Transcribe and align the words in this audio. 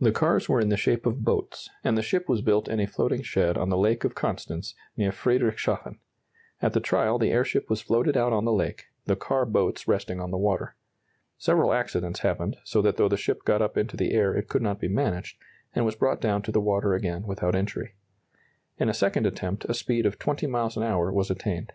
The 0.00 0.10
cars 0.10 0.48
were 0.48 0.58
in 0.58 0.70
the 0.70 0.78
shape 0.78 1.04
of 1.04 1.22
boats, 1.22 1.68
and 1.84 1.94
the 1.94 2.00
ship 2.02 2.30
was 2.30 2.40
built 2.40 2.66
in 2.66 2.80
a 2.80 2.86
floating 2.86 3.20
shed 3.20 3.58
on 3.58 3.68
the 3.68 3.76
Lake 3.76 4.04
of 4.04 4.14
Constance 4.14 4.74
near 4.96 5.12
Friedrichshafen. 5.12 5.98
At 6.62 6.72
the 6.72 6.80
trial 6.80 7.18
the 7.18 7.30
airship 7.30 7.68
was 7.68 7.82
floated 7.82 8.16
out 8.16 8.32
on 8.32 8.46
the 8.46 8.54
lake, 8.54 8.86
the 9.04 9.16
car 9.16 9.44
boats 9.44 9.86
resting 9.86 10.18
on 10.18 10.30
the 10.30 10.38
water. 10.38 10.76
Several 11.36 11.74
accidents 11.74 12.20
happened, 12.20 12.56
so 12.64 12.80
that 12.80 12.96
though 12.96 13.06
the 13.06 13.18
ship 13.18 13.44
got 13.44 13.60
up 13.60 13.76
into 13.76 13.98
the 13.98 14.14
air 14.14 14.34
it 14.34 14.48
could 14.48 14.62
not 14.62 14.80
be 14.80 14.88
managed, 14.88 15.36
and 15.74 15.84
was 15.84 15.94
brought 15.94 16.22
down 16.22 16.40
to 16.40 16.50
the 16.52 16.58
water 16.62 16.94
again 16.94 17.26
without 17.26 17.54
injury. 17.54 17.96
In 18.78 18.88
a 18.88 18.94
second 18.94 19.26
attempt 19.26 19.66
a 19.66 19.74
speed 19.74 20.06
of 20.06 20.18
20 20.18 20.46
miles 20.46 20.78
an 20.78 20.84
hour 20.84 21.12
was 21.12 21.30
attained. 21.30 21.74